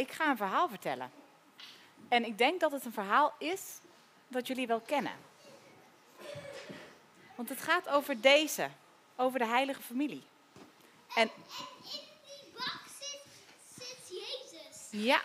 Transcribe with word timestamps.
ik 0.00 0.12
ga 0.12 0.30
een 0.30 0.36
verhaal 0.36 0.68
vertellen. 0.68 1.10
En 2.08 2.24
ik 2.24 2.38
denk 2.38 2.60
dat 2.60 2.72
het 2.72 2.84
een 2.84 2.92
verhaal 2.92 3.34
is 3.38 3.78
dat 4.28 4.46
jullie 4.46 4.66
wel 4.66 4.80
kennen. 4.80 5.12
Want 7.34 7.48
het 7.48 7.60
gaat 7.60 7.88
over 7.88 8.20
deze, 8.20 8.68
over 9.16 9.38
de 9.38 9.46
heilige 9.46 9.82
familie. 9.82 10.22
En 11.14 11.22
In 11.22 11.30
die 12.24 12.52
bak 12.52 12.82
zit, 13.00 13.20
zit 13.78 14.08
Jezus. 14.08 14.88
ja, 14.90 15.22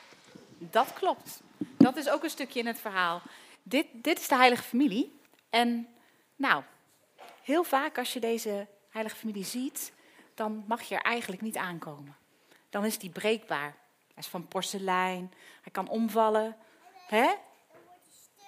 dat 0.57 0.93
klopt. 0.93 1.41
Dat 1.77 1.95
is 1.97 2.09
ook 2.09 2.23
een 2.23 2.29
stukje 2.29 2.59
in 2.59 2.67
het 2.67 2.79
verhaal. 2.79 3.21
Dit, 3.63 3.87
dit 3.91 4.19
is 4.19 4.27
de 4.27 4.35
heilige 4.35 4.63
familie. 4.63 5.19
En 5.49 5.87
nou, 6.35 6.63
heel 7.43 7.63
vaak 7.63 7.97
als 7.97 8.13
je 8.13 8.19
deze 8.19 8.67
heilige 8.89 9.15
familie 9.15 9.45
ziet, 9.45 9.93
dan 10.33 10.63
mag 10.67 10.81
je 10.81 10.95
er 10.95 11.01
eigenlijk 11.01 11.41
niet 11.41 11.57
aankomen. 11.57 12.15
Dan 12.69 12.85
is 12.85 12.97
die 12.97 13.09
breekbaar. 13.09 13.75
Hij 14.15 14.23
is 14.23 14.27
van 14.29 14.47
porselein, 14.47 15.33
hij 15.61 15.71
kan 15.71 15.87
omvallen. 15.87 16.57
Hè? 17.07 17.33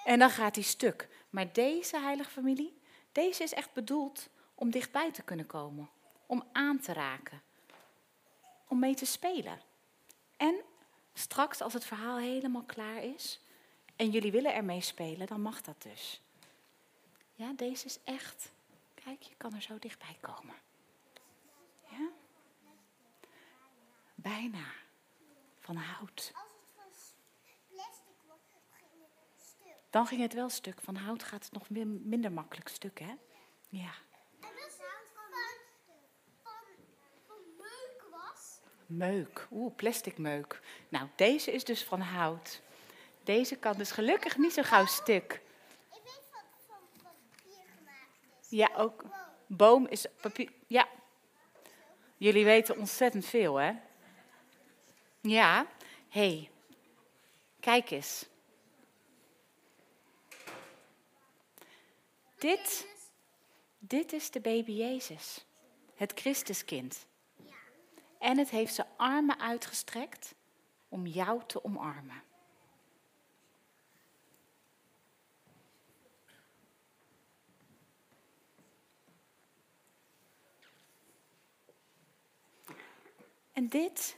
En 0.06 0.20
dan 0.20 0.30
gaat 0.30 0.56
hij 0.56 0.64
stuk. 0.64 1.08
Maar 1.30 1.54
deze 1.54 2.00
heilige 2.00 2.30
familie, 2.30 2.82
deze 3.12 3.44
is 3.44 3.54
echt 3.54 3.74
bedoeld 3.74 4.30
om 4.56 4.72
dichtbij 4.72 5.12
te 5.12 5.22
kunnen 5.22 5.46
komen. 5.46 5.90
Om 6.26 6.44
aan 6.52 6.80
te 6.80 6.94
raken. 6.94 7.42
Om 8.68 8.80
mee 8.80 8.96
te 8.96 9.06
spelen. 9.06 9.62
En 10.38 10.62
straks 11.14 11.62
als 11.62 11.74
het 11.74 11.86
verhaal 11.86 12.18
helemaal 12.18 12.64
klaar 12.64 13.04
is 13.04 13.42
en 13.96 14.10
jullie 14.10 14.32
willen 14.32 14.54
ermee 14.54 14.82
spelen, 14.82 15.28
dan 15.28 15.42
mag 15.42 15.62
dat 15.62 15.82
dus. 15.82 16.22
Ja, 17.36 17.52
deze 17.56 17.86
is 17.86 18.00
echt. 18.04 18.52
Kijk, 18.94 19.22
je 19.22 19.36
kan 19.38 19.54
er 19.54 19.62
zo 19.62 19.80
dichtbij 19.80 20.18
komen. 20.22 20.56
Ja? 21.90 22.10
Bijna. 24.16 24.66
Van 25.68 25.76
hout. 25.76 26.32
Als 26.34 26.44
het 26.54 26.70
van 26.76 26.86
plastic 27.70 28.16
wordt, 28.26 28.44
ging 28.72 29.02
het 29.02 29.46
stuk. 29.48 29.74
Dan 29.90 30.08
ging 30.08 30.22
het 30.22 30.34
wel 30.34 30.50
stuk. 30.50 30.82
Van 30.82 30.96
hout 30.96 31.24
gaat 31.24 31.44
het 31.44 31.52
nog 31.54 31.70
min- 31.70 32.02
minder 32.10 32.32
makkelijk 32.32 32.68
stuk, 32.68 33.00
hè? 33.00 33.14
Ja. 33.70 33.92
En 34.40 34.48
als 34.64 34.74
het 34.78 35.08
van, 35.14 35.24
van, 36.44 36.52
van 37.28 37.38
meuk 37.58 38.04
was, 38.12 38.60
Meuk. 38.86 39.48
Oeh, 39.52 39.76
plastic 39.76 40.18
meuk. 40.18 40.62
Nou, 40.90 41.08
deze 41.16 41.52
is 41.52 41.64
dus 41.64 41.84
van 41.84 42.02
hout. 42.02 42.62
Deze 43.24 43.56
kan 43.56 43.78
dus 43.78 43.92
gelukkig 43.92 44.38
niet 44.38 44.54
zo 44.54 44.62
gauw 44.64 44.86
stuk. 44.86 45.42
ik 45.94 46.02
weet 46.04 46.22
van, 46.32 46.42
van 46.68 46.78
papier 47.04 47.64
gemaakt 47.78 48.18
is. 48.42 48.50
Ja, 48.50 48.70
ook. 48.76 49.04
Boom 49.48 49.88
is 49.88 50.06
papier. 50.22 50.52
Ja. 50.68 50.88
Jullie 52.18 52.46
weten 52.46 52.78
ontzettend 52.78 53.26
veel, 53.26 53.56
hè? 53.56 53.74
Ja. 55.28 55.68
hey, 56.10 56.52
kijk 57.60 57.92
eens. 57.92 58.26
Dit, 62.38 62.88
dit 63.78 64.14
is 64.14 64.32
de 64.32 64.40
baby 64.40 64.72
Jezus. 64.72 65.46
Het 65.96 66.12
Christuskind. 66.16 67.06
En 68.20 68.38
het 68.38 68.50
heeft 68.50 68.74
zijn 68.74 68.88
armen 68.98 69.40
uitgestrekt 69.40 70.36
om 70.90 71.08
jou 71.08 71.42
te 71.46 71.64
omarmen. 71.64 72.24
En 83.54 83.68
dit? 83.68 84.18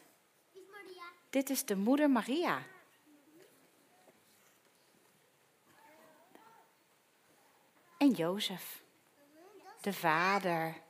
Dit 1.30 1.50
is 1.50 1.66
de 1.66 1.76
moeder 1.76 2.10
Maria. 2.10 2.64
En 7.98 8.12
Jozef, 8.12 8.84
de 9.82 9.94
vader. 9.94 10.82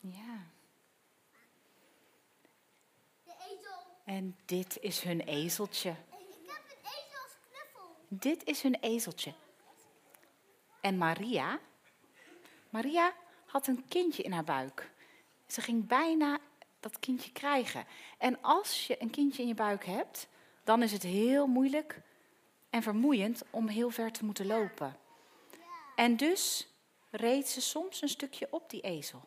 Ja. 0.00 0.52
En 4.04 4.36
dit 4.44 4.78
is 4.80 5.02
hun 5.02 5.20
ezeltje. 5.20 5.90
Ik 5.90 5.96
heb 6.46 6.62
een 6.68 6.90
ezel 6.90 7.26
knuffel. 7.50 7.96
Dit 8.08 8.44
is 8.44 8.62
hun 8.62 8.74
ezeltje. 8.74 9.34
En 10.80 10.98
Maria? 10.98 11.58
Maria 12.70 13.14
had 13.46 13.66
een 13.66 13.88
kindje 13.88 14.22
in 14.22 14.32
haar 14.32 14.44
buik. 14.44 14.90
Ze 15.46 15.60
ging 15.60 15.86
bijna 15.86 16.38
dat 16.84 17.00
kindje 17.00 17.32
krijgen. 17.32 17.86
En 18.18 18.42
als 18.42 18.86
je 18.86 19.02
een 19.02 19.10
kindje 19.10 19.42
in 19.42 19.48
je 19.48 19.54
buik 19.54 19.84
hebt, 19.84 20.28
dan 20.64 20.82
is 20.82 20.92
het 20.92 21.02
heel 21.02 21.46
moeilijk 21.46 22.00
en 22.70 22.82
vermoeiend 22.82 23.42
om 23.50 23.68
heel 23.68 23.90
ver 23.90 24.12
te 24.12 24.24
moeten 24.24 24.46
lopen. 24.46 24.96
En 25.96 26.16
dus 26.16 26.68
reed 27.10 27.48
ze 27.48 27.60
soms 27.60 28.02
een 28.02 28.08
stukje 28.08 28.46
op 28.50 28.70
die 28.70 28.80
ezel. 28.80 29.22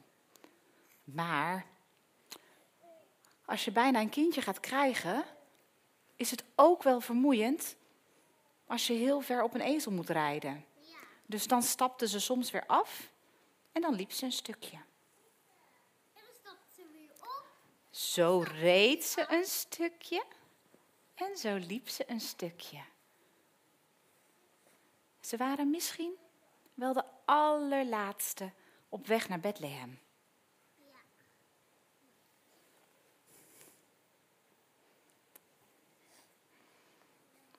Maar 1.03 1.66
als 3.46 3.66
je 3.66 3.72
bijna 3.72 4.00
een 4.00 4.09
kindje 4.09 4.41
gaat 4.41 4.59
krijgen, 4.59 5.25
is 6.16 6.31
het 6.31 6.44
ook 6.56 6.84
wel 6.84 7.01
vermoeiend 7.01 7.75
als 8.66 8.88
je 8.88 8.94
heel 8.94 9.22
ver 9.22 9.44
op 9.44 9.53
een 9.53 9.62
ezel 9.62 9.91
moet 9.91 10.09
rijden. 10.09 10.66
Dus 11.25 11.47
dan 11.47 11.63
stapte 11.63 12.07
ze 12.07 12.19
soms 12.19 12.51
weer 12.51 12.66
af 12.66 13.12
en 13.72 13.81
dan 13.81 13.94
liep 13.94 14.12
ze 14.12 14.25
een 14.25 14.31
stukje. 14.31 14.75
En 16.13 16.22
dan 16.25 16.34
stapt 16.41 16.75
ze 16.75 16.81
weer 16.91 17.12
op. 17.22 17.46
Zo 17.97 18.44
reed 18.47 19.03
ze 19.03 19.25
een 19.30 19.46
stukje 19.46 20.24
en 21.16 21.38
zo 21.38 21.56
liep 21.56 21.90
ze 21.90 22.09
een 22.09 22.19
stukje. 22.19 22.84
Ze 25.19 25.38
waren 25.38 25.69
misschien 25.69 26.16
wel 26.74 26.94
de 26.94 27.03
allerlaatste 27.25 28.52
op 28.90 29.08
weg 29.08 29.30
naar 29.30 29.40
Bethlehem. 29.40 30.00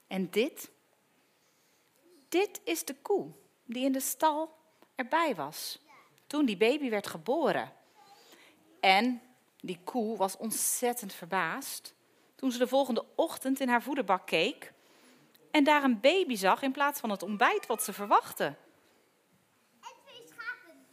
En 0.06 0.30
dit, 0.30 0.70
dit 2.28 2.60
is 2.64 2.84
de 2.84 2.94
koe 2.94 3.32
die 3.64 3.84
in 3.84 3.92
de 3.92 4.00
stal 4.00 4.56
erbij 4.94 5.34
was 5.34 5.78
toen 6.26 6.44
die 6.44 6.56
baby 6.56 6.90
werd 6.90 7.06
geboren. 7.06 7.72
En 8.80 9.27
die 9.60 9.80
koe 9.84 10.16
was 10.16 10.36
ontzettend 10.36 11.12
verbaasd 11.12 11.94
toen 12.34 12.52
ze 12.52 12.58
de 12.58 12.68
volgende 12.68 13.04
ochtend 13.14 13.60
in 13.60 13.68
haar 13.68 13.82
voederbak 13.82 14.26
keek 14.26 14.72
en 15.50 15.64
daar 15.64 15.84
een 15.84 16.00
baby 16.00 16.36
zag 16.36 16.62
in 16.62 16.72
plaats 16.72 17.00
van 17.00 17.10
het 17.10 17.22
ontbijt 17.22 17.66
wat 17.66 17.82
ze 17.82 17.92
verwachtte. 17.92 18.44
En 18.44 19.94
twee 20.04 20.26
schapen. 20.26 20.86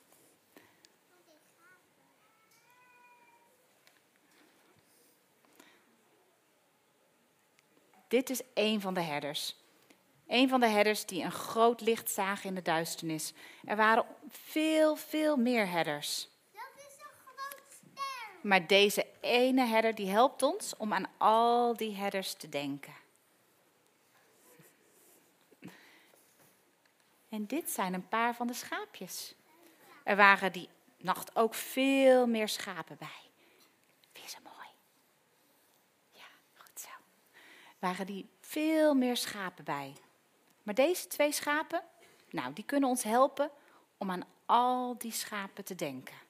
Dit 8.07 8.29
is 8.29 8.41
een 8.53 8.81
van 8.81 8.93
de 8.93 9.01
herders. 9.01 9.55
Een 10.27 10.49
van 10.49 10.59
de 10.59 10.67
herders 10.67 11.05
die 11.05 11.23
een 11.23 11.31
groot 11.31 11.81
licht 11.81 12.09
zagen 12.09 12.49
in 12.49 12.55
de 12.55 12.61
duisternis. 12.61 13.33
Er 13.65 13.75
waren 13.75 14.05
veel, 14.29 14.95
veel 14.95 15.37
meer 15.37 15.67
herders. 15.67 16.29
Dat 16.53 16.63
is 16.75 16.93
een 16.99 17.15
groot 17.25 17.63
ster. 17.69 18.34
Maar 18.45 18.67
deze 18.67 19.07
ene 19.21 19.65
herder 19.65 19.95
die 19.95 20.09
helpt 20.09 20.41
ons 20.43 20.77
om 20.77 20.93
aan 20.93 21.09
al 21.17 21.77
die 21.77 21.95
herders 21.95 22.33
te 22.33 22.49
denken. 22.49 22.93
En 27.29 27.45
dit 27.45 27.69
zijn 27.69 27.93
een 27.93 28.07
paar 28.07 28.35
van 28.35 28.47
de 28.47 28.53
schaapjes. 28.53 29.35
Er 30.03 30.15
waren 30.15 30.51
die 30.51 30.69
nacht 30.97 31.35
ook 31.35 31.53
veel 31.53 32.27
meer 32.27 32.49
schapen 32.49 32.97
bij. 32.99 33.31
Ze 34.27 34.37
mooi? 34.43 34.67
Ja, 36.11 36.27
goed 36.55 36.79
zo. 36.79 36.89
Waren 37.79 38.05
die 38.05 38.29
veel 38.39 38.93
meer 38.93 39.17
schapen 39.17 39.63
bij. 39.63 39.93
Maar 40.63 40.75
deze 40.75 41.07
twee 41.07 41.31
schapen, 41.31 41.83
nou, 42.29 42.53
die 42.53 42.65
kunnen 42.65 42.89
ons 42.89 43.03
helpen 43.03 43.51
om 43.97 44.11
aan 44.11 44.27
al 44.45 44.97
die 44.97 45.11
schapen 45.11 45.63
te 45.63 45.75
denken. 45.75 46.24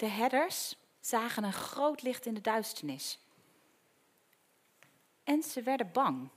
De 0.00 0.08
herders 0.08 0.76
zagen 1.00 1.44
een 1.44 1.52
groot 1.52 2.02
licht 2.02 2.26
in 2.26 2.34
de 2.34 2.40
duisternis. 2.40 3.18
En 5.24 5.42
ze 5.42 5.62
werden 5.62 5.92
bang. 5.92 6.28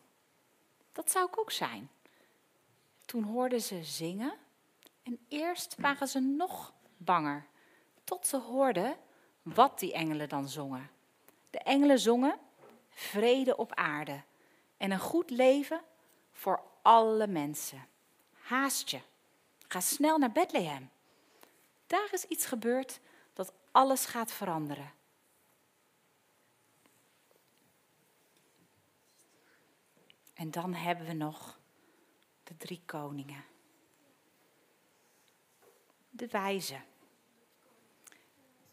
Dat 0.92 1.12
zou 1.12 1.28
ik 1.28 1.40
ook 1.40 1.52
zijn. 1.52 1.90
Toen 3.06 3.24
hoorden 3.24 3.62
ze 3.62 3.84
zingen 3.84 4.34
en 5.04 5.26
eerst 5.28 5.76
waren 5.78 6.08
ze 6.08 6.20
nog 6.20 6.74
banger, 6.98 7.46
tot 8.04 8.28
ze 8.28 8.38
hoorden 8.38 8.98
wat 9.42 9.80
die 9.80 9.94
engelen 9.94 10.30
dan 10.30 10.50
zongen. 10.50 10.90
De 11.50 11.60
engelen 11.60 12.00
zongen 12.00 12.40
vrede 12.90 13.58
op 13.58 13.74
aarde 13.74 14.22
en 14.78 14.92
een 14.92 15.00
goed 15.00 15.30
leven 15.30 15.82
voor 16.32 16.64
alle 16.82 17.28
mensen. 17.28 17.88
Haast 18.34 18.90
je, 18.90 19.00
ga 19.68 19.80
snel 19.80 20.18
naar 20.18 20.32
Bethlehem. 20.32 20.90
daar 21.88 22.10
is 22.12 22.26
iets 22.26 22.46
gebeurd 22.46 23.00
alles 23.74 24.06
gaat 24.06 24.32
veranderen. 24.32 24.92
En 30.34 30.52
dan 30.52 30.74
hebben 30.74 31.06
we 31.06 31.14
nog 31.14 31.60
de 32.44 32.58
drie 32.58 32.82
koningen. 32.86 33.44
De 36.10 36.28
wijzen. 36.28 36.84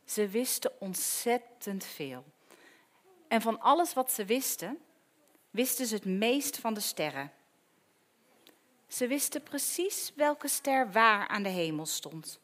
Ze 0.05 0.29
wisten 0.29 0.81
ontzettend 0.81 1.85
veel. 1.85 2.25
En 3.29 3.41
van 3.41 3.61
alles 3.61 3.93
wat 3.93 4.13
ze 4.13 4.25
wisten, 4.25 4.79
wisten 5.51 5.87
ze 5.87 5.95
het 5.95 6.05
meest 6.05 6.59
van 6.59 6.75
de 6.75 6.81
sterren. 6.81 7.33
Ze 8.87 9.07
wisten 9.07 9.43
precies 9.43 10.13
welke 10.15 10.49
ster 10.49 10.93
waar 10.93 11.29
aan 11.29 11.43
de 11.43 11.49
hemel 11.49 11.87
stond. 11.87 12.41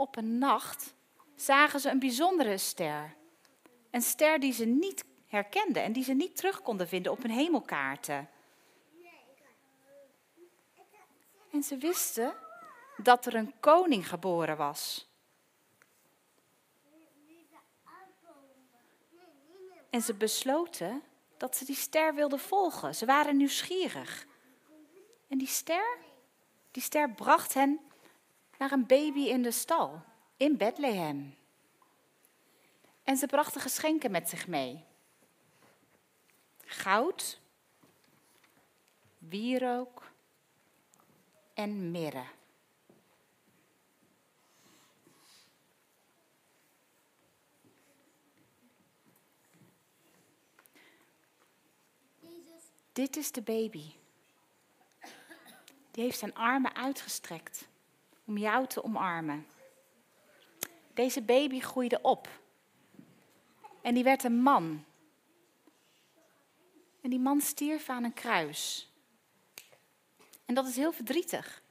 Op 0.00 0.16
een 0.16 0.38
nacht 0.38 0.94
zagen 1.34 1.80
ze 1.80 1.90
een 1.90 1.98
bijzondere 1.98 2.58
ster. 2.58 3.16
Een 3.90 4.02
ster 4.02 4.40
die 4.40 4.52
ze 4.52 4.64
niet 4.64 5.04
herkenden 5.26 5.82
en 5.82 5.92
die 5.92 6.04
ze 6.04 6.12
niet 6.12 6.36
terug 6.36 6.62
konden 6.62 6.88
vinden 6.88 7.12
op 7.12 7.22
hun 7.22 7.30
hemelkaarten. 7.30 8.28
En 11.52 11.62
ze 11.62 11.76
wisten 11.76 12.34
dat 12.96 13.26
er 13.26 13.34
een 13.34 13.54
koning 13.60 14.08
geboren 14.08 14.56
was. 14.56 15.08
En 19.90 20.02
ze 20.02 20.14
besloten 20.14 21.02
dat 21.36 21.56
ze 21.56 21.64
die 21.64 21.76
ster 21.76 22.14
wilden 22.14 22.40
volgen. 22.40 22.94
Ze 22.94 23.06
waren 23.06 23.36
nieuwsgierig. 23.36 24.26
En 25.28 25.38
die 25.38 25.48
ster, 25.48 25.98
die 26.70 26.82
ster 26.82 27.10
bracht 27.10 27.54
hen 27.54 27.89
naar 28.60 28.72
een 28.72 28.86
baby 28.86 29.20
in 29.20 29.42
de 29.42 29.50
stal, 29.50 30.02
in 30.36 30.56
Bethlehem. 30.56 31.36
En 33.04 33.16
ze 33.16 33.26
brachten 33.26 33.60
geschenken 33.60 34.10
met 34.10 34.28
zich 34.28 34.46
mee. 34.46 34.84
Goud, 36.64 37.40
wierook 39.18 40.10
en 41.54 41.90
mirre. 41.90 42.24
Dit 52.92 53.16
is 53.16 53.32
de 53.32 53.42
baby. 53.42 53.92
Die 55.90 56.04
heeft 56.04 56.18
zijn 56.18 56.34
armen 56.34 56.74
uitgestrekt 56.74 57.68
om 58.30 58.38
jou 58.38 58.66
te 58.66 58.84
omarmen. 58.84 59.46
Deze 60.94 61.22
baby 61.22 61.60
groeide 61.60 62.02
op. 62.02 62.28
En 63.82 63.94
die 63.94 64.04
werd 64.04 64.24
een 64.24 64.42
man. 64.42 64.84
En 67.00 67.10
die 67.10 67.18
man 67.18 67.40
stierf 67.40 67.88
aan 67.88 68.04
een 68.04 68.14
kruis. 68.14 68.90
En 70.44 70.54
dat 70.54 70.66
is 70.66 70.76
heel 70.76 70.92
verdrietig. 70.92 71.62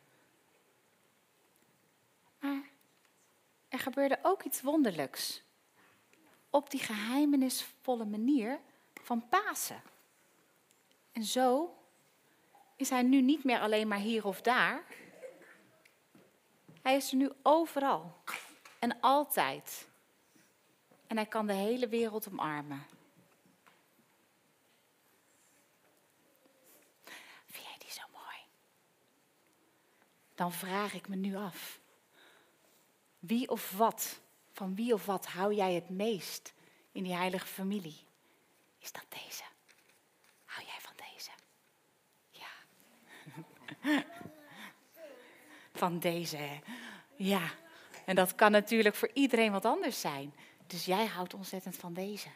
Maar 2.40 2.70
er 3.70 3.80
gebeurde 3.80 4.20
ook 4.22 4.44
iets 4.44 4.62
wonderlijks. 4.62 5.44
Op 6.50 6.70
die 6.70 6.80
geheimenisvolle 6.80 8.06
manier 8.06 8.60
van 8.94 9.30
Pasen. 9.30 9.82
En 11.12 11.24
zo 11.24 11.78
is 12.76 12.90
hij 12.90 13.02
nu 13.02 13.22
niet 13.22 13.44
meer 13.44 13.60
alleen 13.60 13.88
maar 13.88 14.00
hier 14.00 14.26
of 14.26 14.42
daar. 14.42 14.84
Hij 16.82 16.96
is 16.96 17.12
er 17.12 17.18
nu 17.18 17.32
overal 17.44 18.24
en 18.80 19.00
altijd. 19.00 19.88
En 21.08 21.16
hij 21.16 21.26
kan 21.26 21.48
de 21.48 21.54
hele 21.54 21.88
wereld 21.88 22.28
omarmen. 22.30 22.86
Vind 27.46 27.66
jij 27.66 27.78
die 27.78 27.92
zo 27.92 28.02
mooi? 28.12 28.38
Dan 30.36 30.52
vraag 30.52 30.94
ik 30.94 31.08
me 31.08 31.16
nu 31.16 31.36
af. 31.36 31.80
Wie 33.20 33.50
of 33.50 33.72
wat, 33.72 34.20
van 34.52 34.76
wie 34.76 34.94
of 34.94 35.06
wat 35.06 35.26
hou 35.26 35.54
jij 35.54 35.74
het 35.74 35.90
meest 35.90 36.54
in 36.92 37.04
die 37.04 37.16
heilige 37.16 37.48
familie? 37.48 37.98
Is 38.80 38.92
dat 38.92 39.06
deze? 39.10 39.44
Hou 40.46 40.66
jij 40.66 40.80
van 40.80 40.94
deze? 40.96 41.32
Ja. 42.32 42.50
Van 45.80 46.00
deze, 46.00 46.38
hè? 46.38 46.60
Ja. 47.16 47.52
En 48.06 48.16
dat 48.16 48.36
kan 48.36 48.52
natuurlijk 48.52 48.96
voor 48.96 49.10
iedereen 49.14 49.52
wat 49.52 49.66
anders 49.66 50.00
zijn. 50.02 50.34
Dus 50.68 50.86
jij 50.86 51.06
houdt 51.06 51.34
ontzettend 51.34 51.76
van 51.76 51.94
deze. 51.94 52.30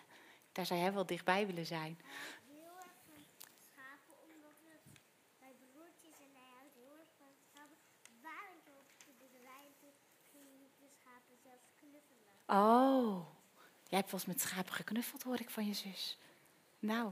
Daar 0.51 0.65
zou 0.65 0.79
jij 0.79 0.93
wel 0.93 1.05
dichtbij 1.05 1.45
willen 1.47 1.65
zijn. 1.65 1.99
heel 2.47 2.77
erg 2.77 2.95
van 3.05 3.23
schapen, 3.71 4.13
omdat 4.23 4.55
we 4.65 4.99
bij 5.39 5.53
broertjes 5.71 6.17
en 6.25 6.31
hij 6.33 6.49
houdt 6.57 6.73
heel 6.75 6.95
erg 6.99 7.09
van 7.17 7.27
schapen. 7.49 7.77
Waren 8.21 8.59
zo 8.65 8.71
op 8.71 8.89
de 9.05 9.11
boerderij 9.19 9.63
en 9.65 9.75
toen 9.79 9.93
gingen 10.31 10.59
de 10.79 10.87
schapen 10.99 11.37
zelfs 11.43 11.67
knuffelen. 11.79 12.33
Oh, 12.47 13.27
jij 13.89 13.99
hebt 13.99 14.11
wel 14.11 14.19
eens 14.19 14.29
met 14.29 14.41
schapen 14.41 14.73
geknuffeld, 14.73 15.23
hoor 15.23 15.39
ik 15.39 15.49
van 15.49 15.65
je 15.67 15.73
zus. 15.73 16.17
Nou, 16.79 17.11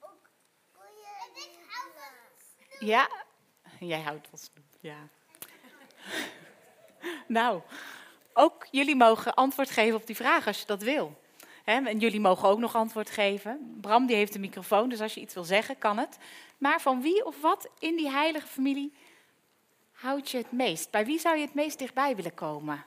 Ook 0.00 0.28
koeien. 0.72 1.14
En 1.24 1.32
ik 1.42 1.58
hou 1.68 1.88
van 1.94 2.36
snoep. 2.36 2.80
ja. 2.88 3.10
Jij 3.80 4.00
houdt 4.02 4.28
van 4.28 4.38
snoep, 4.38 4.74
ja. 4.80 5.08
Nou, 7.32 7.60
ook 8.32 8.66
jullie 8.70 8.96
mogen 8.96 9.34
antwoord 9.34 9.70
geven 9.70 9.96
op 9.96 10.06
die 10.06 10.16
vraag 10.16 10.46
als 10.46 10.60
je 10.60 10.66
dat 10.66 10.82
wil. 10.82 11.20
En 11.64 11.98
jullie 11.98 12.20
mogen 12.20 12.48
ook 12.48 12.58
nog 12.58 12.74
antwoord 12.74 13.10
geven. 13.10 13.78
Bram 13.80 14.06
die 14.06 14.16
heeft 14.16 14.32
de 14.32 14.38
microfoon, 14.38 14.88
dus 14.88 15.00
als 15.00 15.14
je 15.14 15.20
iets 15.20 15.34
wil 15.34 15.44
zeggen, 15.44 15.78
kan 15.78 15.98
het. 15.98 16.18
Maar 16.58 16.80
van 16.80 17.02
wie 17.02 17.26
of 17.26 17.40
wat 17.40 17.68
in 17.78 17.96
die 17.96 18.10
heilige 18.10 18.46
familie 18.46 18.92
houd 19.92 20.30
je 20.30 20.38
het 20.38 20.52
meest? 20.52 20.90
Bij 20.90 21.06
wie 21.06 21.18
zou 21.18 21.36
je 21.36 21.44
het 21.44 21.54
meest 21.54 21.78
dichtbij 21.78 22.16
willen 22.16 22.34
komen? 22.34 22.84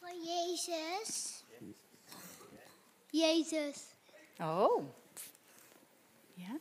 Van 0.00 0.22
Jezus. 0.22 1.42
Jezus. 3.10 3.82
Oh. 4.38 4.84
Ja? 6.34 6.56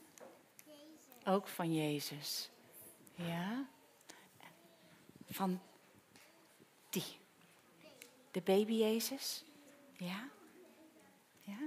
Jezus. 0.65 1.25
Ook 1.25 1.47
van 1.47 1.73
Jezus. 1.75 2.49
Ja. 3.25 3.67
Van 5.29 5.61
die. 6.89 7.19
De 8.31 8.41
baby 8.41 8.73
Jezus. 8.73 9.43
Ja. 9.97 10.29
Ja. 11.39 11.57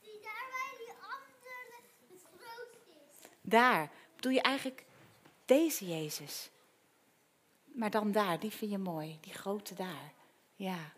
Die 0.00 0.20
daar 0.22 0.46
bij 0.50 0.74
die 0.78 0.92
andere 0.92 1.54
het 1.70 2.24
grootste 2.38 2.90
is. 2.90 3.28
Daar. 3.40 3.90
Bedoel 4.14 4.32
je 4.32 4.42
eigenlijk 4.42 4.84
deze 5.44 5.86
Jezus? 5.88 6.50
Maar 7.64 7.90
dan 7.90 8.12
daar, 8.12 8.40
die 8.40 8.50
vind 8.50 8.70
je 8.70 8.78
mooi. 8.78 9.18
Die 9.20 9.32
grote 9.32 9.74
daar. 9.74 10.12
Ja. 10.54 10.92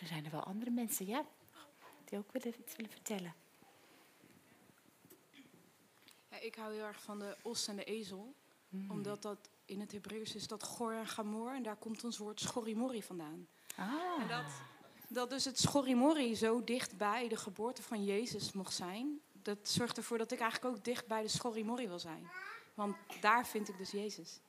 Misschien 0.00 0.22
zijn 0.22 0.32
er 0.32 0.38
wel 0.38 0.48
andere 0.48 0.70
mensen, 0.70 1.06
ja, 1.06 1.24
die 2.04 2.18
ook 2.18 2.32
willen, 2.32 2.60
iets 2.60 2.76
willen 2.76 2.90
vertellen. 2.90 3.34
Ja, 6.30 6.40
ik 6.40 6.54
hou 6.54 6.72
heel 6.72 6.84
erg 6.84 7.02
van 7.02 7.18
de 7.18 7.36
os 7.42 7.68
en 7.68 7.76
de 7.76 7.84
ezel. 7.84 8.34
Omdat 8.88 9.22
dat 9.22 9.48
in 9.64 9.80
het 9.80 9.92
Hebreeuws 9.92 10.34
is 10.34 10.46
dat 10.46 10.62
gor 10.62 10.92
en 10.92 11.06
gamor. 11.06 11.54
En 11.54 11.62
daar 11.62 11.76
komt 11.76 12.04
ons 12.04 12.18
woord 12.18 12.40
schorrimorri 12.40 13.02
vandaan. 13.02 13.48
Ah. 13.76 14.22
En 14.22 14.28
dat, 14.28 14.52
dat 15.08 15.30
dus 15.30 15.44
het 15.44 15.58
schorrimorri 15.58 16.36
zo 16.36 16.64
dicht 16.64 16.96
bij 16.96 17.28
de 17.28 17.36
geboorte 17.36 17.82
van 17.82 18.04
Jezus 18.04 18.52
mocht 18.52 18.74
zijn. 18.74 19.20
Dat 19.32 19.68
zorgt 19.68 19.96
ervoor 19.96 20.18
dat 20.18 20.32
ik 20.32 20.40
eigenlijk 20.40 20.76
ook 20.76 20.84
dicht 20.84 21.06
bij 21.06 21.22
de 21.22 21.28
schorrimorri 21.28 21.88
wil 21.88 21.98
zijn. 21.98 22.28
Want 22.74 22.96
daar 23.20 23.46
vind 23.46 23.68
ik 23.68 23.78
dus 23.78 23.90
Jezus. 23.90 24.40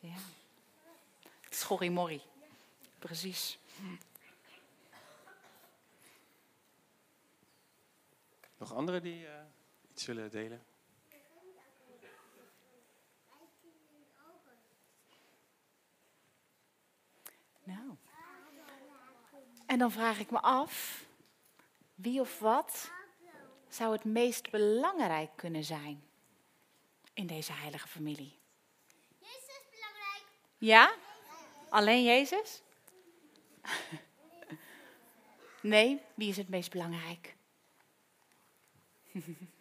Ja. 0.00 0.16
Schorrimorri. 1.50 2.22
Precies. 3.04 3.58
Nog 8.56 8.72
anderen 8.72 9.02
die 9.02 9.26
eh, 9.26 9.44
iets 9.90 10.06
willen 10.06 10.30
delen? 10.30 10.64
Nou. 17.62 17.96
En 19.66 19.78
dan 19.78 19.90
vraag 19.90 20.18
ik 20.18 20.30
me 20.30 20.40
af, 20.40 21.04
wie 21.94 22.20
of 22.20 22.38
wat 22.38 22.90
zou 23.68 23.92
het 23.92 24.04
meest 24.04 24.50
belangrijk 24.50 25.30
kunnen 25.36 25.64
zijn 25.64 26.04
in 27.14 27.26
deze 27.26 27.52
heilige 27.52 27.88
familie? 27.88 28.38
Jezus 29.18 29.46
is 29.46 29.68
belangrijk. 29.70 30.24
Ja? 30.58 30.94
Alleen 31.68 32.02
Jezus? 32.02 32.62
Nee, 35.60 36.00
wie 36.14 36.28
is 36.28 36.36
het 36.36 36.48
meest 36.48 36.70
belangrijk? 36.70 37.34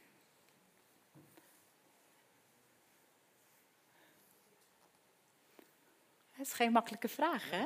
Het 6.31 6.47
is 6.47 6.53
geen 6.53 6.71
makkelijke 6.71 7.07
vraag, 7.07 7.49
hè? 7.49 7.65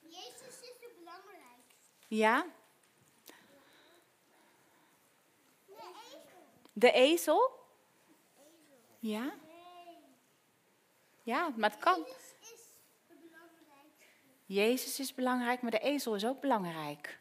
Jezus 0.00 0.60
is 0.60 0.68
het 0.80 0.94
belangrijkste. 0.98 1.74
Ja? 2.08 2.46
De 5.66 5.72
ezel. 5.72 6.30
De 6.72 6.92
ezel? 6.92 7.66
Ja? 8.98 9.34
Ja, 11.22 11.52
maar 11.56 11.70
het 11.70 11.78
kan. 11.78 12.00
Jezus 12.00 12.34
is 12.40 12.50
het 13.06 13.20
belangrijkste. 13.20 14.06
Jezus 14.52 15.00
is 15.00 15.14
belangrijk, 15.14 15.62
maar 15.62 15.70
de 15.70 15.78
ezel 15.78 16.14
is 16.14 16.26
ook 16.26 16.40
belangrijk. 16.40 17.18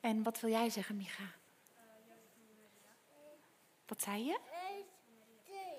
En 0.00 0.22
wat 0.22 0.40
wil 0.40 0.50
jij 0.50 0.70
zeggen, 0.70 0.96
Micha? 0.96 1.24
Wat 3.86 4.02
zei 4.02 4.24
je? 4.24 4.38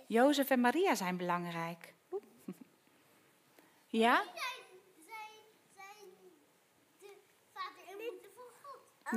Jozef 0.07 0.49
en 0.49 0.59
Maria 0.59 0.95
zijn 0.95 1.17
belangrijk. 1.17 1.93
Ja? 3.89 4.23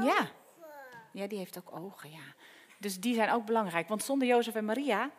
Ja. 0.02 0.30
Ja, 1.12 1.26
die 1.26 1.38
heeft 1.38 1.58
ook 1.58 1.76
ogen, 1.76 2.10
ja. 2.10 2.34
Dus 2.78 3.00
die 3.00 3.14
zijn 3.14 3.30
ook 3.30 3.44
belangrijk. 3.44 3.88
Want 3.88 4.02
zonder 4.02 4.28
Jozef 4.28 4.54
en 4.54 4.64
Maria 4.64 5.10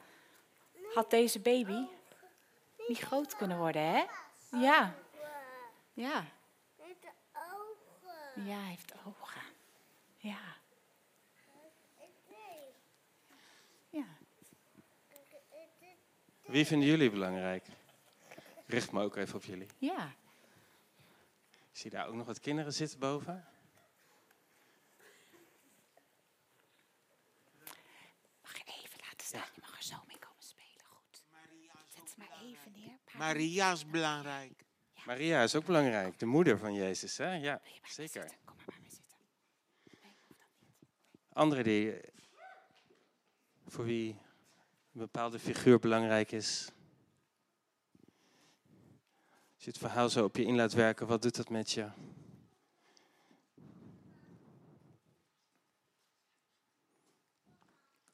had 0.93 1.09
deze 1.09 1.39
baby 1.39 1.87
niet 2.87 2.99
groot 2.99 3.35
kunnen 3.35 3.57
worden, 3.57 3.81
hè? 3.81 4.03
Ja. 4.51 4.95
Ja. 6.01 6.25
De 6.77 7.11
ogen. 7.33 8.45
Ja, 8.45 8.57
hij 8.57 8.69
heeft 8.69 8.93
ogen. 9.05 9.41
Ja. 10.17 10.57
Ja. 13.89 14.05
Wie 16.41 16.65
vinden 16.65 16.87
jullie 16.87 17.09
belangrijk? 17.09 17.67
Ik 18.37 18.67
richt 18.67 18.91
me 18.91 19.01
ook 19.01 19.15
even 19.15 19.35
op 19.35 19.43
jullie. 19.43 19.67
Ja. 19.77 20.13
Ik 21.71 21.77
zie 21.77 21.91
daar 21.91 22.07
ook 22.07 22.15
nog 22.15 22.25
wat 22.25 22.39
kinderen 22.39 22.73
zitten 22.73 22.99
boven. 22.99 23.47
Mag 28.41 28.57
je 28.57 28.63
even 28.65 28.99
laten 29.01 29.25
staan? 29.25 29.47
Je 29.55 29.61
mag 29.61 29.77
er 29.77 29.83
zo 29.83 29.95
mee 30.07 30.19
komen 30.19 30.43
spelen. 30.43 30.85
Goed. 30.85 31.23
Zet 31.87 32.09
ze 32.09 32.15
maar 32.17 32.41
even 32.41 32.71
neer. 32.71 32.97
Maria 33.17 33.71
is 33.71 33.85
belangrijk. 33.85 34.69
Maria 35.05 35.43
is 35.43 35.55
ook 35.55 35.65
belangrijk, 35.65 36.19
de 36.19 36.25
moeder 36.25 36.57
van 36.57 36.73
Jezus, 36.73 37.17
hè? 37.17 37.33
Ja, 37.33 37.61
zeker. 37.83 38.21
zitten? 38.21 38.37
Kom 38.45 38.55
maar 38.55 38.65
bij 38.65 38.75
me 38.83 38.89
zitten. 38.89 39.17
Nee, 39.83 40.11
hoeft 40.11 40.27
dat 40.27 40.39
niet. 40.39 41.33
Anderen 41.33 41.63
die, 41.63 41.99
voor 43.67 43.85
wie 43.85 44.09
een 44.93 44.99
bepaalde 44.99 45.39
figuur 45.39 45.79
belangrijk 45.79 46.31
is. 46.31 46.69
Als 49.55 49.63
je 49.63 49.69
het 49.69 49.77
verhaal 49.77 50.09
zo 50.09 50.23
op 50.23 50.35
je 50.35 50.45
in 50.45 50.55
laat 50.55 50.73
werken, 50.73 51.07
wat 51.07 51.21
doet 51.21 51.35
dat 51.35 51.49
met 51.49 51.71
je? 51.71 51.89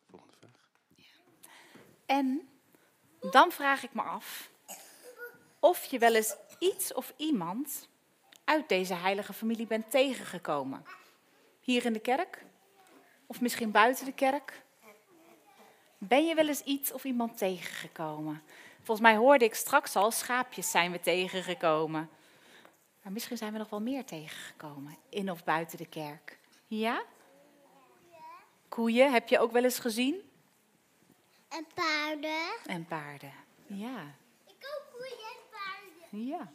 Volgende 0.10 0.36
vraag. 0.38 0.52
En 2.06 2.50
dan 3.32 3.52
vraag 3.52 3.84
ik 3.84 3.94
me 3.94 4.02
af 4.02 4.52
of 5.60 5.86
je 5.86 6.00
wel 6.00 6.16
eens 6.16 6.36
iets 6.60 6.94
of 6.94 7.14
iemand 7.18 7.90
uit 8.44 8.70
deze 8.70 8.94
heilige 8.94 9.34
familie 9.34 9.68
bent 9.68 9.92
tegengekomen. 9.92 10.86
Hier 11.60 11.86
in 11.86 11.94
de 11.94 12.00
kerk? 12.00 12.46
Of 13.26 13.42
misschien 13.42 13.72
buiten 13.72 14.06
de 14.06 14.14
kerk? 14.14 14.62
Ben 15.98 16.26
je 16.26 16.36
wel 16.36 16.48
eens 16.48 16.64
iets 16.64 16.92
of 16.92 17.04
iemand 17.04 17.38
tegengekomen? 17.38 18.44
Volgens 18.78 19.08
mij 19.08 19.16
hoorde 19.16 19.46
ik 19.46 19.54
straks 19.54 19.96
al, 19.96 20.12
schaapjes 20.12 20.72
zijn 20.72 20.92
we 20.92 21.00
tegengekomen. 21.00 22.10
Maar 23.02 23.12
misschien 23.12 23.38
zijn 23.38 23.52
we 23.52 23.58
nog 23.58 23.70
wel 23.70 23.82
meer 23.82 24.06
tegengekomen, 24.06 24.98
in 25.10 25.32
of 25.32 25.44
buiten 25.44 25.78
de 25.78 25.86
kerk. 25.86 26.40
Ja? 26.68 27.04
Koeien, 28.70 29.12
heb 29.12 29.30
je 29.30 29.40
ook 29.40 29.52
wel 29.52 29.64
eens 29.64 29.80
gezien? 29.80 30.30
En 31.50 31.68
paarden. 31.74 32.56
En 32.66 32.86
paarden. 32.86 33.34
Ja, 33.68 34.16
Ik 34.46 34.68
ook 34.76 34.84
koeien 34.92 35.18
en 35.18 35.42
paarden. 35.52 36.07
Ja. 36.26 36.52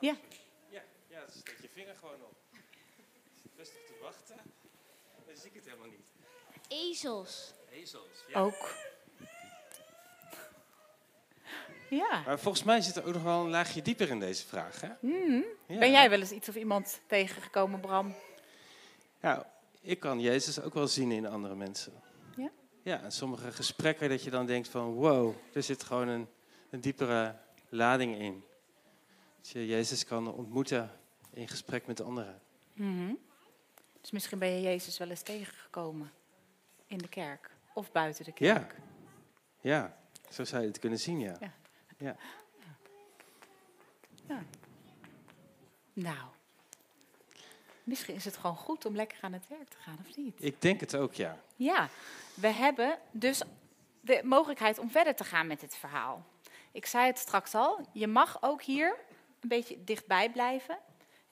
Ja, 0.00 0.16
Ja, 0.70 0.82
ja 1.08 1.24
dus 1.24 1.38
steek 1.38 1.58
je 1.60 1.68
vinger 1.68 1.94
gewoon 1.94 2.22
op. 2.22 2.36
Je 2.50 3.42
zit 3.42 3.52
rustig 3.56 3.84
te 3.86 3.98
wachten. 4.00 4.36
Dan 5.26 5.36
zie 5.36 5.48
ik 5.48 5.54
het 5.54 5.64
helemaal 5.64 5.88
niet. 5.88 6.10
Ezels. 6.68 7.52
Ezels. 7.70 8.24
ook. 8.34 8.74
Ja. 11.88 12.22
Maar 12.26 12.38
volgens 12.38 12.64
mij 12.64 12.80
zit 12.80 12.96
er 12.96 13.06
ook 13.06 13.14
nog 13.14 13.22
wel 13.22 13.44
een 13.44 13.50
laagje 13.50 13.82
dieper 13.82 14.08
in 14.08 14.20
deze 14.20 14.46
vraag, 14.46 14.80
hè? 14.80 14.88
Ja. 15.66 15.78
Ben 15.78 15.90
jij 15.90 16.10
wel 16.10 16.18
eens 16.18 16.30
iets 16.30 16.48
of 16.48 16.54
iemand 16.54 17.00
tegengekomen, 17.06 17.80
Bram? 17.80 18.14
Nou, 19.20 19.44
ik 19.82 20.00
kan 20.00 20.20
Jezus 20.20 20.60
ook 20.60 20.74
wel 20.74 20.86
zien 20.88 21.10
in 21.12 21.26
andere 21.26 21.54
mensen. 21.54 21.92
Ja? 22.36 22.50
Ja, 22.82 23.02
en 23.02 23.12
sommige 23.12 23.52
gesprekken 23.52 24.08
dat 24.08 24.22
je 24.22 24.30
dan 24.30 24.46
denkt 24.46 24.68
van... 24.68 24.92
wow, 24.92 25.34
er 25.52 25.62
zit 25.62 25.82
gewoon 25.82 26.08
een, 26.08 26.28
een 26.70 26.80
diepere 26.80 27.36
lading 27.68 28.18
in. 28.18 28.44
Dat 29.36 29.48
je 29.48 29.66
Jezus 29.66 30.04
kan 30.04 30.32
ontmoeten 30.34 30.90
in 31.30 31.48
gesprek 31.48 31.86
met 31.86 32.00
anderen. 32.00 32.40
Mhm. 32.72 33.14
Dus 34.00 34.10
misschien 34.10 34.38
ben 34.38 34.48
je 34.48 34.60
Jezus 34.60 34.98
wel 34.98 35.08
eens 35.10 35.22
tegengekomen 35.22 36.12
in 36.86 36.98
de 36.98 37.08
kerk 37.08 37.50
of 37.74 37.92
buiten 37.92 38.24
de 38.24 38.32
Ja. 38.34 38.54
kerk. 38.54 38.76
Ja, 39.60 39.96
zo 40.30 40.44
zou 40.44 40.62
je 40.62 40.68
het 40.68 40.78
kunnen 40.78 40.98
zien, 40.98 41.18
ja. 41.20 41.36
Ja. 41.40 41.52
ja. 41.98 42.16
Ja. 44.28 44.42
Nou, 45.92 46.28
misschien 47.84 48.14
is 48.14 48.24
het 48.24 48.36
gewoon 48.36 48.56
goed 48.56 48.86
om 48.86 48.94
lekker 48.94 49.18
aan 49.20 49.32
het 49.32 49.48
werk 49.48 49.68
te 49.68 49.76
gaan, 49.80 49.98
of 50.08 50.16
niet? 50.16 50.36
Ik 50.38 50.62
denk 50.62 50.80
het 50.80 50.96
ook, 50.96 51.14
ja. 51.14 51.38
Ja, 51.56 51.88
we 52.34 52.48
hebben 52.48 52.98
dus 53.10 53.42
de 54.00 54.20
mogelijkheid 54.24 54.78
om 54.78 54.90
verder 54.90 55.14
te 55.14 55.24
gaan 55.24 55.46
met 55.46 55.60
dit 55.60 55.76
verhaal. 55.76 56.24
Ik 56.72 56.86
zei 56.86 57.06
het 57.06 57.18
straks 57.18 57.54
al, 57.54 57.86
je 57.92 58.06
mag 58.06 58.42
ook 58.42 58.62
hier 58.62 58.96
een 59.40 59.48
beetje 59.48 59.84
dichtbij 59.84 60.30
blijven 60.30 60.78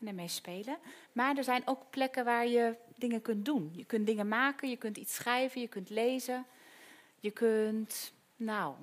en 0.00 0.06
ermee 0.06 0.28
spelen. 0.28 0.78
Maar 1.12 1.36
er 1.36 1.44
zijn 1.44 1.62
ook 1.64 1.90
plekken 1.90 2.24
waar 2.24 2.46
je 2.46 2.76
dingen 2.96 3.22
kunt 3.22 3.44
doen. 3.44 3.70
Je 3.74 3.84
kunt 3.84 4.06
dingen 4.06 4.28
maken, 4.28 4.68
je 4.68 4.76
kunt 4.76 4.96
iets 4.96 5.14
schrijven, 5.14 5.60
je 5.60 5.68
kunt 5.68 5.90
lezen. 5.90 6.46
Je 7.20 7.30
kunt, 7.30 8.12
nou, 8.36 8.74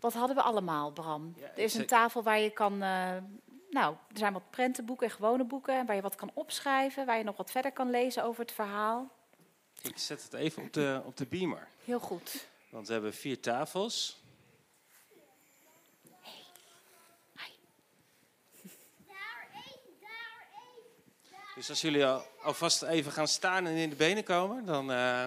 wat 0.00 0.12
hadden 0.12 0.36
we 0.36 0.42
allemaal, 0.42 0.92
Bram? 0.92 1.34
Ja, 1.36 1.46
er 1.46 1.58
is 1.58 1.74
een 1.74 1.86
tafel 1.86 2.22
waar 2.22 2.40
je 2.40 2.50
kan, 2.50 2.82
eh, 2.82 3.16
nou, 3.72 3.96
er 4.12 4.18
zijn 4.18 4.32
wat 4.32 4.50
prentenboeken 4.50 5.06
en 5.06 5.12
gewone 5.12 5.44
boeken, 5.44 5.86
waar 5.86 5.96
je 5.96 6.02
wat 6.02 6.14
kan 6.14 6.30
opschrijven, 6.34 7.06
waar 7.06 7.18
je 7.18 7.24
nog 7.24 7.36
wat 7.36 7.50
verder 7.50 7.72
kan 7.72 7.90
lezen 7.90 8.24
over 8.24 8.40
het 8.40 8.52
verhaal. 8.52 9.10
Ik 9.82 9.98
zet 9.98 10.22
het 10.22 10.32
even 10.32 10.62
op 10.62 10.72
de, 10.72 11.02
op 11.04 11.16
de 11.16 11.26
beamer. 11.26 11.68
Heel 11.84 12.00
goed. 12.00 12.46
Want 12.70 12.86
we 12.86 12.92
hebben 12.92 13.14
vier 13.14 13.40
tafels. 13.40 14.20
Daar 16.02 16.12
één, 19.52 20.00
daar 20.00 20.46
één. 20.52 21.54
Dus 21.54 21.68
als 21.70 21.80
jullie 21.80 22.06
al, 22.06 22.22
alvast 22.42 22.82
even 22.82 23.12
gaan 23.12 23.28
staan 23.28 23.66
en 23.66 23.74
in 23.74 23.90
de 23.90 23.96
benen 23.96 24.24
komen, 24.24 24.64
dan... 24.64 24.92
eh, 24.92 25.26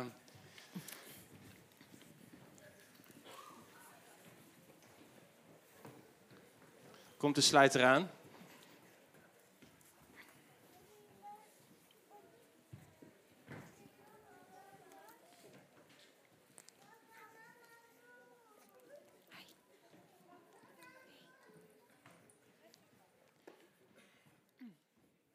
Komt 7.18 7.36
de 7.36 7.42
sluiter 7.42 7.84
aan. 7.84 8.10